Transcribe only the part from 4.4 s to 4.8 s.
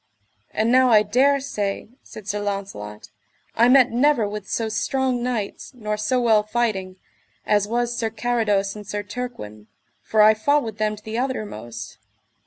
so